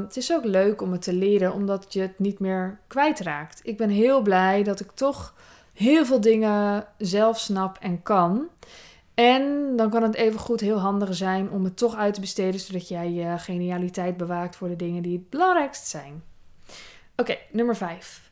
het 0.00 0.16
is 0.16 0.32
ook 0.32 0.44
leuk 0.44 0.82
om 0.82 0.92
het 0.92 1.02
te 1.02 1.12
leren, 1.12 1.52
omdat 1.52 1.92
je 1.92 2.00
het 2.00 2.18
niet 2.18 2.38
meer 2.38 2.80
kwijtraakt. 2.86 3.60
Ik 3.62 3.76
ben 3.76 3.88
heel 3.88 4.22
blij 4.22 4.62
dat 4.62 4.80
ik 4.80 4.90
toch 4.90 5.34
heel 5.72 6.04
veel 6.04 6.20
dingen 6.20 6.86
zelf 6.98 7.38
snap 7.38 7.78
en 7.80 8.02
kan. 8.02 8.48
En 9.14 9.76
dan 9.76 9.90
kan 9.90 10.02
het 10.02 10.14
even 10.14 10.40
goed 10.40 10.60
heel 10.60 10.78
handig 10.78 11.14
zijn 11.14 11.50
om 11.50 11.64
het 11.64 11.76
toch 11.76 11.96
uit 11.96 12.14
te 12.14 12.20
besteden, 12.20 12.60
zodat 12.60 12.88
jij 12.88 13.10
je 13.10 13.38
genialiteit 13.38 14.16
bewaakt 14.16 14.56
voor 14.56 14.68
de 14.68 14.76
dingen 14.76 15.02
die 15.02 15.18
het 15.18 15.30
belangrijkst 15.30 15.86
zijn. 15.86 16.22
Oké, 17.16 17.36
nummer 17.50 17.76
5. 17.76 18.30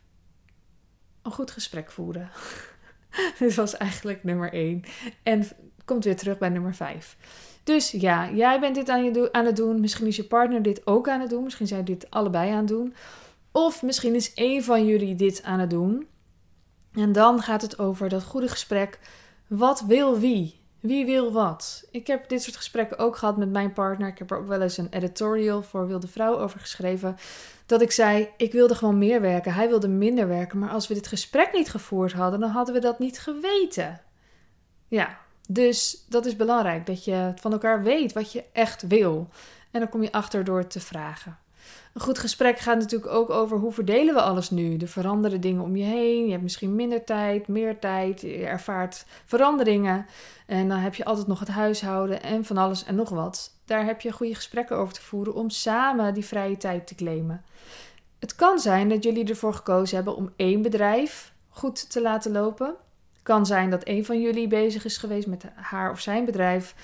Een 1.22 1.32
goed 1.32 1.50
gesprek 1.50 1.90
voeren. 1.90 2.30
Dit 3.38 3.54
was 3.54 3.76
eigenlijk 3.76 4.24
nummer 4.24 4.52
1. 4.52 4.82
En 5.22 5.48
komt 5.84 6.04
weer 6.04 6.16
terug 6.16 6.38
bij 6.38 6.48
nummer 6.48 6.74
5. 6.74 7.16
Dus 7.64 7.90
ja, 7.90 8.30
jij 8.30 8.60
bent 8.60 8.74
dit 8.74 8.88
aan, 8.88 9.04
je 9.04 9.28
aan 9.32 9.46
het 9.46 9.56
doen. 9.56 9.80
Misschien 9.80 10.06
is 10.06 10.16
je 10.16 10.24
partner 10.24 10.62
dit 10.62 10.86
ook 10.86 11.08
aan 11.08 11.20
het 11.20 11.30
doen. 11.30 11.44
Misschien 11.44 11.66
zijn 11.66 11.84
dit 11.84 12.10
allebei 12.10 12.50
aan 12.50 12.56
het 12.56 12.68
doen. 12.68 12.94
Of 13.52 13.82
misschien 13.82 14.14
is 14.14 14.34
één 14.34 14.64
van 14.64 14.86
jullie 14.86 15.14
dit 15.14 15.42
aan 15.42 15.58
het 15.58 15.70
doen. 15.70 16.06
En 16.92 17.12
dan 17.12 17.42
gaat 17.42 17.62
het 17.62 17.78
over 17.78 18.08
dat 18.08 18.24
goede 18.24 18.48
gesprek. 18.48 18.98
Wat 19.46 19.80
wil 19.80 20.18
wie? 20.18 20.60
Wie 20.80 21.06
wil 21.06 21.32
wat? 21.32 21.88
Ik 21.90 22.06
heb 22.06 22.28
dit 22.28 22.42
soort 22.42 22.56
gesprekken 22.56 22.98
ook 22.98 23.16
gehad 23.16 23.36
met 23.36 23.50
mijn 23.50 23.72
partner. 23.72 24.08
Ik 24.08 24.18
heb 24.18 24.30
er 24.30 24.38
ook 24.38 24.46
wel 24.46 24.60
eens 24.60 24.76
een 24.76 24.88
editorial 24.90 25.62
voor 25.62 25.86
Wilde 25.86 26.08
Vrouw 26.08 26.38
over 26.38 26.60
geschreven. 26.60 27.16
Dat 27.66 27.82
ik 27.82 27.90
zei: 27.90 28.28
Ik 28.36 28.52
wilde 28.52 28.74
gewoon 28.74 28.98
meer 28.98 29.20
werken. 29.20 29.54
Hij 29.54 29.68
wilde 29.68 29.88
minder 29.88 30.28
werken. 30.28 30.58
Maar 30.58 30.70
als 30.70 30.88
we 30.88 30.94
dit 30.94 31.06
gesprek 31.06 31.52
niet 31.52 31.70
gevoerd 31.70 32.12
hadden, 32.12 32.40
dan 32.40 32.50
hadden 32.50 32.74
we 32.74 32.80
dat 32.80 32.98
niet 32.98 33.18
geweten. 33.18 34.00
Ja, 34.88 35.18
dus 35.52 36.04
dat 36.08 36.26
is 36.26 36.36
belangrijk. 36.36 36.86
Dat 36.86 37.04
je 37.04 37.32
van 37.34 37.52
elkaar 37.52 37.82
weet 37.82 38.12
wat 38.12 38.32
je 38.32 38.44
echt 38.52 38.86
wil. 38.86 39.28
En 39.70 39.80
dan 39.80 39.88
kom 39.88 40.02
je 40.02 40.12
achter 40.12 40.44
door 40.44 40.66
te 40.66 40.80
vragen. 40.80 41.38
Een 41.94 42.00
goed 42.00 42.18
gesprek 42.18 42.58
gaat 42.58 42.78
natuurlijk 42.78 43.12
ook 43.12 43.30
over 43.30 43.58
hoe 43.58 43.72
verdelen 43.72 44.14
we 44.14 44.20
alles 44.20 44.50
nu. 44.50 44.76
Er 44.76 44.88
veranderen 44.88 45.40
dingen 45.40 45.62
om 45.62 45.76
je 45.76 45.84
heen. 45.84 46.24
Je 46.24 46.30
hebt 46.30 46.42
misschien 46.42 46.74
minder 46.74 47.04
tijd, 47.04 47.48
meer 47.48 47.78
tijd. 47.78 48.20
Je 48.20 48.46
ervaart 48.46 49.04
veranderingen. 49.24 50.06
En 50.46 50.68
dan 50.68 50.78
heb 50.78 50.94
je 50.94 51.04
altijd 51.04 51.26
nog 51.26 51.38
het 51.38 51.48
huishouden 51.48 52.22
en 52.22 52.44
van 52.44 52.56
alles 52.56 52.84
en 52.84 52.94
nog 52.94 53.08
wat. 53.08 53.54
Daar 53.64 53.84
heb 53.84 54.00
je 54.00 54.12
goede 54.12 54.34
gesprekken 54.34 54.76
over 54.76 54.94
te 54.94 55.02
voeren 55.02 55.34
om 55.34 55.50
samen 55.50 56.14
die 56.14 56.24
vrije 56.24 56.56
tijd 56.56 56.86
te 56.86 56.94
claimen. 56.94 57.44
Het 58.18 58.34
kan 58.34 58.58
zijn 58.58 58.88
dat 58.88 59.04
jullie 59.04 59.28
ervoor 59.28 59.54
gekozen 59.54 59.96
hebben 59.96 60.16
om 60.16 60.32
één 60.36 60.62
bedrijf 60.62 61.32
goed 61.48 61.90
te 61.90 62.02
laten 62.02 62.32
lopen. 62.32 62.76
Kan 63.30 63.46
zijn 63.46 63.70
dat 63.70 63.88
een 63.88 64.04
van 64.04 64.20
jullie 64.20 64.46
bezig 64.46 64.84
is 64.84 64.96
geweest 64.96 65.26
met 65.26 65.44
haar 65.54 65.90
of 65.90 66.00
zijn 66.00 66.24
bedrijf. 66.24 66.74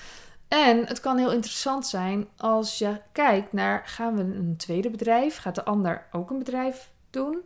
En 0.47 0.85
het 0.85 0.99
kan 0.99 1.17
heel 1.17 1.31
interessant 1.31 1.87
zijn 1.87 2.27
als 2.37 2.77
je 2.77 3.01
kijkt 3.11 3.53
naar: 3.53 3.81
gaan 3.85 4.15
we 4.15 4.21
een 4.21 4.53
tweede 4.57 4.89
bedrijf? 4.89 5.37
Gaat 5.37 5.55
de 5.55 5.63
ander 5.63 6.07
ook 6.11 6.29
een 6.29 6.37
bedrijf 6.37 6.91
doen? 7.09 7.41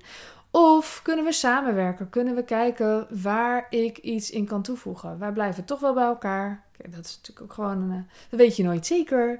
Of 0.52 1.00
kunnen 1.04 1.26
we 1.26 1.32
samenwerken? 1.32 2.10
Kunnen 2.10 2.36
we 2.36 2.44
kijken 2.44 3.08
waar 3.22 3.68
ik 3.70 3.98
iets 3.98 4.30
in 4.30 4.46
kan 4.46 4.62
toevoegen? 4.62 5.20
Wij 5.20 5.32
blijven 5.32 5.66
toch 5.66 5.80
wel 5.80 5.94
bij 5.94 6.04
elkaar. 6.04 6.64
Dat 6.78 7.06
is 7.06 7.16
natuurlijk 7.16 7.42
ook 7.42 7.54
gewoon, 7.54 7.82
een, 7.82 7.92
eh, 7.92 8.14
dat 8.30 8.40
weet 8.40 8.56
je 8.56 8.64
nooit 8.64 8.86
zeker. 8.86 9.40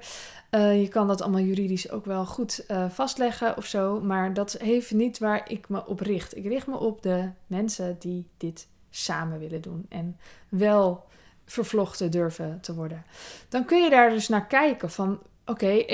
Uh, 0.52 0.82
je 0.82 0.88
kan 0.88 1.08
dat 1.08 1.22
allemaal 1.22 1.42
juridisch 1.42 1.92
ook 1.92 2.06
wel 2.06 2.26
goed 2.26 2.64
uh, 2.68 2.90
vastleggen 2.90 3.58
of 3.58 3.66
zo. 3.66 4.00
Maar 4.02 4.34
dat 4.34 4.54
heeft 4.60 4.92
niet 4.92 5.20
waar 5.20 5.50
ik 5.50 5.70
me 5.70 5.86
op 5.86 6.00
richt. 6.00 6.38
Ik 6.38 6.46
richt 6.46 6.68
me 6.68 6.78
op 6.78 7.04
de 7.04 7.30
mensen 7.48 7.96
die 8.00 8.28
dit 8.38 8.68
samen 8.92 9.40
willen 9.40 9.62
doen. 9.62 9.86
En 9.90 10.18
wel 10.50 11.04
vervlochten 11.46 12.12
durven 12.12 12.60
te 12.62 12.74
worden. 12.74 13.04
Dan 13.50 13.66
kun 13.66 13.84
je 13.84 13.90
daar 13.90 14.10
dus 14.10 14.28
naar 14.28 14.48
kijken 14.48 14.90
van... 14.90 15.20
Oké, 15.46 15.86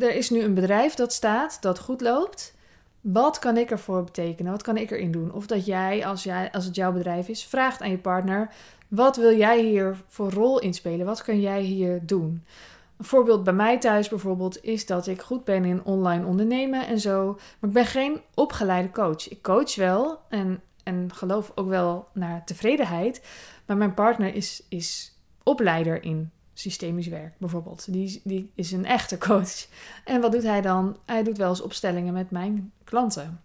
er 0.00 0.14
is 0.14 0.30
nu 0.30 0.42
een 0.42 0.54
bedrijf 0.54 0.94
dat 0.94 1.12
staat, 1.12 1.62
dat 1.62 1.78
goed 1.78 2.00
loopt... 2.00 2.58
Wat 3.00 3.38
kan 3.38 3.56
ik 3.56 3.70
ervoor 3.70 4.04
betekenen? 4.04 4.52
Wat 4.52 4.62
kan 4.62 4.76
ik 4.76 4.90
erin 4.90 5.10
doen? 5.10 5.32
Of 5.32 5.46
dat 5.46 5.66
jij, 5.66 6.06
als, 6.06 6.22
jij, 6.22 6.52
als 6.52 6.64
het 6.64 6.74
jouw 6.74 6.92
bedrijf 6.92 7.28
is, 7.28 7.44
vraagt 7.44 7.80
aan 7.80 7.90
je 7.90 7.98
partner: 7.98 8.50
wat 8.88 9.16
wil 9.16 9.36
jij 9.36 9.60
hier 9.62 9.96
voor 10.06 10.30
rol 10.30 10.58
inspelen? 10.58 11.06
Wat 11.06 11.22
kun 11.22 11.40
jij 11.40 11.60
hier 11.60 12.06
doen? 12.06 12.44
Een 12.96 13.04
voorbeeld 13.04 13.44
bij 13.44 13.52
mij 13.52 13.78
thuis 13.78 14.08
bijvoorbeeld 14.08 14.64
is 14.64 14.86
dat 14.86 15.06
ik 15.06 15.20
goed 15.20 15.44
ben 15.44 15.64
in 15.64 15.84
online 15.84 16.26
ondernemen 16.26 16.86
en 16.86 17.00
zo. 17.00 17.38
Maar 17.58 17.70
ik 17.70 17.76
ben 17.76 17.86
geen 17.86 18.20
opgeleide 18.34 18.90
coach. 18.90 19.28
Ik 19.28 19.42
coach 19.42 19.74
wel 19.74 20.20
en, 20.28 20.62
en 20.90 21.14
geloof 21.14 21.52
ook 21.54 21.68
wel 21.68 22.08
naar 22.12 22.44
tevredenheid. 22.44 23.22
Maar 23.66 23.76
mijn 23.76 23.94
partner 23.94 24.34
is, 24.34 24.62
is 24.68 25.14
opleider 25.42 26.02
in 26.02 26.30
systemisch 26.52 27.06
werk 27.06 27.38
bijvoorbeeld. 27.38 27.92
Die, 27.92 28.20
die 28.24 28.50
is 28.54 28.72
een 28.72 28.84
echte 28.84 29.18
coach. 29.18 29.66
En 30.04 30.20
wat 30.20 30.32
doet 30.32 30.42
hij 30.42 30.60
dan? 30.60 30.96
Hij 31.06 31.22
doet 31.22 31.36
wel 31.36 31.48
eens 31.48 31.60
opstellingen 31.60 32.12
met 32.12 32.30
mijn 32.30 32.72
klanten. 32.84 33.42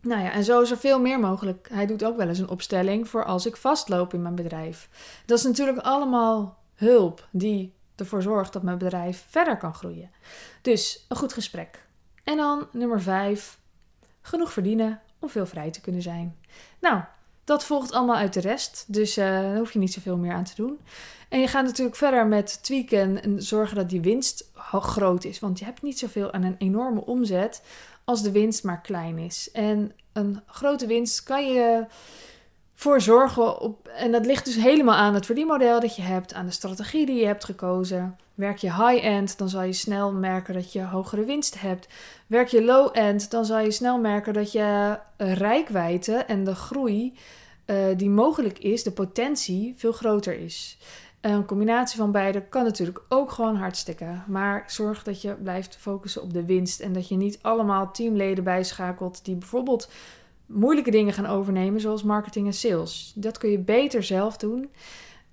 Nou 0.00 0.22
ja, 0.22 0.32
en 0.32 0.44
zo 0.44 0.60
is 0.60 0.70
er 0.70 0.78
veel 0.78 1.00
meer 1.00 1.20
mogelijk. 1.20 1.68
Hij 1.72 1.86
doet 1.86 2.04
ook 2.04 2.16
wel 2.16 2.28
eens 2.28 2.38
een 2.38 2.48
opstelling 2.48 3.08
voor 3.08 3.24
als 3.24 3.46
ik 3.46 3.56
vastloop 3.56 4.14
in 4.14 4.22
mijn 4.22 4.34
bedrijf. 4.34 4.88
Dat 5.26 5.38
is 5.38 5.44
natuurlijk 5.44 5.78
allemaal 5.78 6.58
hulp 6.74 7.28
die 7.30 7.74
ervoor 7.96 8.22
zorgt 8.22 8.52
dat 8.52 8.62
mijn 8.62 8.78
bedrijf 8.78 9.24
verder 9.28 9.56
kan 9.56 9.74
groeien. 9.74 10.10
Dus 10.62 11.04
een 11.08 11.16
goed 11.16 11.32
gesprek. 11.32 11.84
En 12.24 12.36
dan 12.36 12.66
nummer 12.72 13.02
vijf, 13.02 13.58
genoeg 14.20 14.52
verdienen 14.52 15.00
om 15.26 15.32
veel 15.32 15.46
vrij 15.46 15.70
te 15.70 15.80
kunnen 15.80 16.02
zijn. 16.02 16.36
Nou, 16.80 17.00
dat 17.44 17.64
volgt 17.64 17.92
allemaal 17.92 18.16
uit 18.16 18.32
de 18.32 18.40
rest, 18.40 18.84
dus 18.86 19.18
uh, 19.18 19.24
daar 19.24 19.56
hoef 19.56 19.72
je 19.72 19.78
niet 19.78 19.92
zoveel 19.92 20.16
meer 20.16 20.32
aan 20.32 20.44
te 20.44 20.54
doen. 20.56 20.78
En 21.28 21.40
je 21.40 21.48
gaat 21.48 21.64
natuurlijk 21.64 21.96
verder 21.96 22.26
met 22.26 22.62
tweaken 22.62 23.22
en 23.22 23.42
zorgen 23.42 23.76
dat 23.76 23.90
die 23.90 24.00
winst 24.00 24.50
groot 24.70 25.24
is. 25.24 25.38
Want 25.38 25.58
je 25.58 25.64
hebt 25.64 25.82
niet 25.82 25.98
zoveel 25.98 26.32
aan 26.32 26.42
een 26.42 26.56
enorme 26.58 27.04
omzet 27.04 27.62
als 28.04 28.22
de 28.22 28.30
winst 28.30 28.64
maar 28.64 28.80
klein 28.80 29.18
is. 29.18 29.50
En 29.52 29.92
een 30.12 30.40
grote 30.46 30.86
winst 30.86 31.22
kan 31.22 31.52
je 31.52 31.86
voor 32.74 33.00
zorgen 33.00 33.60
op. 33.60 33.88
En 33.88 34.12
dat 34.12 34.26
ligt 34.26 34.44
dus 34.44 34.56
helemaal 34.56 34.94
aan 34.94 35.14
het 35.14 35.26
verdienmodel 35.26 35.80
dat 35.80 35.96
je 35.96 36.02
hebt, 36.02 36.34
aan 36.34 36.46
de 36.46 36.52
strategie 36.52 37.06
die 37.06 37.16
je 37.20 37.26
hebt 37.26 37.44
gekozen. 37.44 38.18
Werk 38.36 38.58
je 38.58 38.72
high-end, 38.72 39.38
dan 39.38 39.48
zal 39.48 39.62
je 39.62 39.72
snel 39.72 40.12
merken 40.12 40.54
dat 40.54 40.72
je 40.72 40.82
hogere 40.82 41.24
winst 41.24 41.60
hebt. 41.60 41.88
Werk 42.26 42.48
je 42.48 42.64
low-end, 42.64 43.30
dan 43.30 43.44
zal 43.44 43.58
je 43.58 43.70
snel 43.70 43.98
merken 43.98 44.32
dat 44.32 44.52
je 44.52 44.98
rijkwijde 45.16 46.12
en 46.12 46.44
de 46.44 46.54
groei 46.54 47.14
uh, 47.66 47.76
die 47.96 48.10
mogelijk 48.10 48.58
is, 48.58 48.82
de 48.82 48.92
potentie, 48.92 49.74
veel 49.76 49.92
groter 49.92 50.38
is. 50.38 50.78
Een 51.20 51.44
combinatie 51.44 51.98
van 51.98 52.12
beide 52.12 52.42
kan 52.42 52.64
natuurlijk 52.64 53.02
ook 53.08 53.30
gewoon 53.30 53.56
hartstikke. 53.56 54.06
Maar 54.26 54.64
zorg 54.66 55.02
dat 55.02 55.22
je 55.22 55.34
blijft 55.34 55.76
focussen 55.76 56.22
op 56.22 56.32
de 56.32 56.44
winst. 56.44 56.80
En 56.80 56.92
dat 56.92 57.08
je 57.08 57.16
niet 57.16 57.38
allemaal 57.42 57.92
teamleden 57.92 58.44
bijschakelt 58.44 59.24
die 59.24 59.34
bijvoorbeeld 59.34 59.90
moeilijke 60.46 60.90
dingen 60.90 61.12
gaan 61.12 61.26
overnemen, 61.26 61.80
zoals 61.80 62.02
marketing 62.02 62.46
en 62.46 62.52
sales. 62.52 63.12
Dat 63.14 63.38
kun 63.38 63.50
je 63.50 63.58
beter 63.58 64.02
zelf 64.02 64.36
doen. 64.36 64.70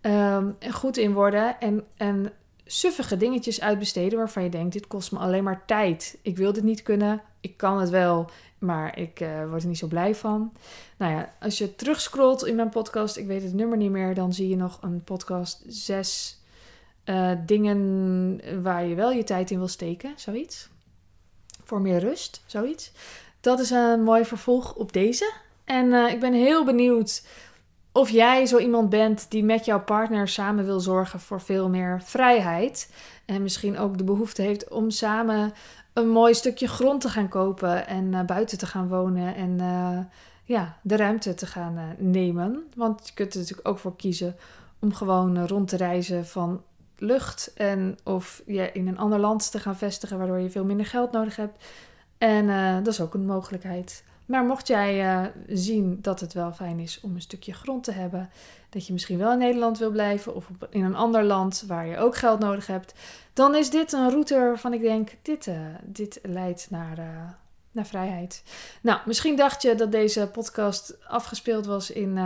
Um, 0.01 0.55
en 0.59 0.71
goed 0.73 0.97
in 0.97 1.13
worden. 1.13 1.59
En, 1.59 1.83
en 1.97 2.31
suffige 2.65 3.17
dingetjes 3.17 3.61
uitbesteden 3.61 4.17
waarvan 4.17 4.43
je 4.43 4.49
denkt: 4.49 4.73
dit 4.73 4.87
kost 4.87 5.11
me 5.11 5.19
alleen 5.19 5.43
maar 5.43 5.65
tijd. 5.65 6.17
Ik 6.21 6.37
wil 6.37 6.53
dit 6.53 6.63
niet 6.63 6.83
kunnen. 6.83 7.21
Ik 7.41 7.57
kan 7.57 7.79
het 7.79 7.89
wel, 7.89 8.29
maar 8.57 8.97
ik 8.97 9.19
uh, 9.19 9.49
word 9.49 9.61
er 9.61 9.67
niet 9.67 9.77
zo 9.77 9.87
blij 9.87 10.15
van. 10.15 10.53
Nou 10.97 11.11
ja, 11.11 11.33
als 11.39 11.57
je 11.57 11.75
terugscrollt 11.75 12.45
in 12.45 12.55
mijn 12.55 12.69
podcast, 12.69 13.17
ik 13.17 13.27
weet 13.27 13.43
het 13.43 13.53
nummer 13.53 13.77
niet 13.77 13.91
meer, 13.91 14.13
dan 14.13 14.33
zie 14.33 14.49
je 14.49 14.55
nog 14.55 14.79
een 14.81 15.03
podcast 15.03 15.63
zes 15.67 16.41
uh, 17.05 17.31
dingen 17.45 18.41
waar 18.63 18.85
je 18.85 18.95
wel 18.95 19.11
je 19.11 19.23
tijd 19.23 19.51
in 19.51 19.57
wil 19.57 19.67
steken, 19.67 20.13
zoiets. 20.15 20.69
Voor 21.63 21.81
meer 21.81 21.99
rust, 21.99 22.43
zoiets. 22.45 22.91
Dat 23.41 23.59
is 23.59 23.69
een 23.69 24.03
mooi 24.03 24.25
vervolg 24.25 24.75
op 24.75 24.93
deze. 24.93 25.33
En 25.65 25.85
uh, 25.85 26.11
ik 26.11 26.19
ben 26.19 26.33
heel 26.33 26.65
benieuwd 26.65 27.23
of 27.93 28.09
jij 28.09 28.45
zo 28.45 28.57
iemand 28.57 28.89
bent 28.89 29.25
die 29.29 29.43
met 29.43 29.65
jouw 29.65 29.81
partner 29.81 30.27
samen 30.27 30.65
wil 30.65 30.79
zorgen 30.79 31.19
voor 31.19 31.41
veel 31.41 31.69
meer 31.69 32.01
vrijheid. 32.03 32.93
En 33.25 33.41
misschien 33.41 33.77
ook 33.77 33.97
de 33.97 34.03
behoefte 34.03 34.41
heeft 34.41 34.69
om 34.69 34.89
samen 34.89 35.53
een 35.93 36.09
mooi 36.09 36.33
stukje 36.33 36.67
grond 36.67 37.01
te 37.01 37.09
gaan 37.09 37.27
kopen 37.27 37.87
en 37.87 38.05
uh, 38.05 38.21
buiten 38.21 38.57
te 38.57 38.65
gaan 38.65 38.87
wonen 38.87 39.35
en 39.35 39.49
uh, 39.59 39.99
ja, 40.43 40.77
de 40.81 40.95
ruimte 40.95 41.33
te 41.33 41.45
gaan 41.45 41.77
uh, 41.77 41.83
nemen. 41.97 42.63
Want 42.75 43.07
je 43.07 43.13
kunt 43.13 43.33
er 43.33 43.39
natuurlijk 43.39 43.67
ook 43.67 43.79
voor 43.79 43.95
kiezen 43.95 44.35
om 44.79 44.93
gewoon 44.93 45.47
rond 45.47 45.67
te 45.67 45.77
reizen 45.77 46.25
van 46.25 46.61
lucht 46.97 47.53
en 47.55 47.97
of 48.03 48.41
je 48.45 48.71
in 48.71 48.87
een 48.87 48.97
ander 48.97 49.19
land 49.19 49.51
te 49.51 49.59
gaan 49.59 49.77
vestigen 49.77 50.17
waardoor 50.17 50.39
je 50.39 50.49
veel 50.49 50.65
minder 50.65 50.85
geld 50.85 51.11
nodig 51.11 51.35
hebt. 51.35 51.65
En 52.17 52.47
dat 52.83 52.93
is 52.93 53.01
ook 53.01 53.13
een 53.13 53.25
mogelijkheid. 53.25 54.03
Maar 54.25 54.43
mocht 54.43 54.67
jij 54.67 55.31
zien 55.47 55.97
dat 56.01 56.19
het 56.19 56.33
wel 56.33 56.51
fijn 56.51 56.79
is 56.79 56.99
om 57.01 57.15
een 57.15 57.21
stukje 57.21 57.53
grond 57.53 57.83
te 57.83 57.91
hebben, 57.91 58.29
dat 58.73 58.87
je 58.87 58.93
misschien 58.93 59.17
wel 59.17 59.31
in 59.31 59.37
Nederland 59.37 59.77
wil 59.77 59.91
blijven 59.91 60.35
of 60.35 60.47
in 60.69 60.83
een 60.83 60.95
ander 60.95 61.23
land 61.23 61.63
waar 61.67 61.87
je 61.87 61.97
ook 61.97 62.15
geld 62.15 62.39
nodig 62.39 62.67
hebt, 62.67 62.93
dan 63.33 63.55
is 63.55 63.69
dit 63.69 63.91
een 63.91 64.09
route 64.09 64.35
waarvan 64.35 64.73
ik 64.73 64.81
denk, 64.81 65.09
dit, 65.21 65.47
uh, 65.47 65.55
dit 65.83 66.19
leidt 66.23 66.67
naar, 66.69 66.99
uh, 66.99 67.05
naar 67.71 67.85
vrijheid. 67.85 68.43
Nou, 68.81 68.99
misschien 69.05 69.35
dacht 69.35 69.61
je 69.61 69.75
dat 69.75 69.91
deze 69.91 70.29
podcast 70.31 70.97
afgespeeld 71.07 71.65
was 71.65 71.91
in 71.91 72.19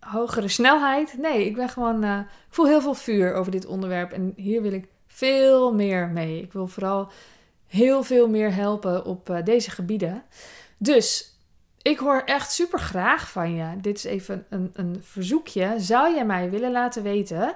hogere 0.00 0.48
snelheid. 0.48 1.18
Nee, 1.18 1.46
ik 1.46 1.54
ben 1.54 1.68
gewoon, 1.68 2.04
ik 2.04 2.26
voel 2.48 2.66
heel 2.66 2.80
veel 2.80 2.94
vuur 2.94 3.34
over 3.34 3.52
dit 3.52 3.66
onderwerp 3.66 4.12
en 4.12 4.32
hier 4.36 4.62
wil 4.62 4.72
ik 4.72 4.88
veel 5.06 5.74
meer 5.74 6.08
mee. 6.08 6.42
Ik 6.42 6.52
wil 6.52 6.66
vooral 6.66 7.10
heel 7.66 8.02
veel 8.02 8.28
meer 8.28 8.54
helpen 8.54 9.04
op 9.04 9.40
deze 9.44 9.70
gebieden. 9.70 10.22
Dus 10.78 11.29
ik 11.82 11.98
hoor 11.98 12.22
echt 12.24 12.52
super 12.52 12.78
graag 12.78 13.30
van 13.30 13.54
je. 13.54 13.80
Dit 13.80 13.96
is 13.96 14.04
even 14.04 14.46
een, 14.48 14.70
een 14.72 15.00
verzoekje. 15.02 15.74
Zou 15.78 16.14
jij 16.14 16.24
mij 16.24 16.50
willen 16.50 16.72
laten 16.72 17.02
weten 17.02 17.54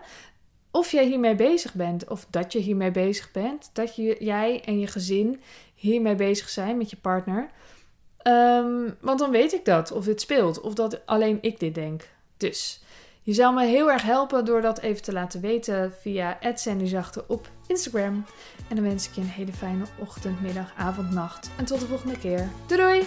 of 0.71 0.91
jij 0.91 1.05
hiermee 1.05 1.35
bezig 1.35 1.75
bent, 1.75 2.09
of 2.09 2.27
dat 2.31 2.53
je 2.53 2.59
hiermee 2.59 2.91
bezig 2.91 3.31
bent, 3.31 3.71
dat 3.73 3.95
jij 4.19 4.63
en 4.65 4.81
je 4.81 4.87
gezin 4.87 5.43
hiermee 5.75 6.15
bezig 6.15 6.49
zijn 6.49 6.77
met 6.77 6.91
je 6.91 6.97
partner. 6.97 7.51
Ehm, 8.19 8.91
want 9.01 9.19
dan 9.19 9.31
weet 9.31 9.53
ik 9.53 9.65
dat, 9.65 9.93
of 9.93 10.05
dit 10.05 10.21
speelt, 10.21 10.61
of 10.61 10.75
dat 10.75 11.07
alleen 11.07 11.39
ik 11.41 11.61
dit 11.61 11.75
denk. 11.75 12.09
Dus 12.37 12.83
je 13.23 13.33
zou 13.33 13.55
me 13.55 13.65
heel 13.65 13.91
erg 13.91 14.03
helpen 14.03 14.45
door 14.45 14.61
dat 14.61 14.81
even 14.81 15.03
te 15.03 15.13
laten 15.13 15.41
weten 15.41 15.93
via 16.01 16.39
@sandyzachte 16.55 17.25
op 17.29 17.49
Instagram. 17.67 18.25
En 18.69 18.77
dan 18.77 18.85
wens 18.85 19.09
ik 19.09 19.15
je 19.15 19.21
een 19.21 19.27
hele 19.27 19.53
fijne 19.53 19.85
ochtend, 19.99 20.41
middag, 20.41 20.73
avond, 20.77 21.11
nacht. 21.11 21.51
En 21.57 21.65
tot 21.65 21.81
de 21.81 21.87
volgende 21.87 22.19
keer. 22.19 22.49
Doei 22.67 22.81
doei! 22.81 23.07